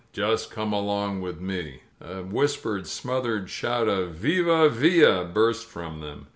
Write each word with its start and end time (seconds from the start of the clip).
Just 0.13 0.49
come 0.49 0.73
along 0.73 1.21
with 1.21 1.39
me." 1.39 1.81
A 2.01 2.23
whispered, 2.23 2.87
smothered 2.87 3.51
shout 3.51 3.87
of 3.87 4.15
"Viva 4.15 4.67
Villa!" 4.67 5.25
burst 5.31 5.67
from 5.67 5.99
them. 5.99 6.25